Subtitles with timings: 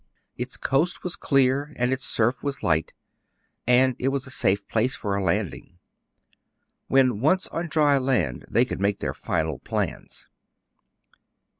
[0.35, 2.91] Its coast was clear, and its surf was light;
[3.67, 5.77] and it would be a safe place for a landing.
[6.87, 10.27] When once on dry land, they could make their final plans.